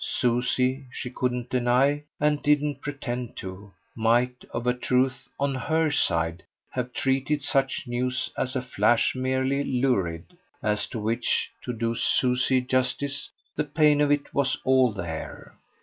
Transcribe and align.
Susie 0.03 0.87
she 0.91 1.11
couldn't 1.11 1.51
deny, 1.51 2.01
and 2.19 2.41
didn't 2.41 2.81
pretend 2.81 3.35
to 3.37 3.71
might, 3.95 4.43
of 4.49 4.65
a 4.65 4.73
truth, 4.73 5.29
on 5.39 5.53
HER 5.53 5.91
side, 5.91 6.41
have 6.71 6.91
treated 6.91 7.43
such 7.43 7.85
news 7.85 8.31
as 8.35 8.55
a 8.55 8.63
flash 8.63 9.13
merely 9.13 9.63
lurid; 9.63 10.35
as 10.63 10.87
to 10.87 10.97
which, 10.97 11.51
to 11.61 11.71
do 11.71 11.93
Susie 11.93 12.61
justice, 12.61 13.29
the 13.55 13.63
pain 13.63 14.01
of 14.01 14.09
it 14.11 14.33
was 14.33 14.57
all 14.65 14.91
there. 14.91 15.53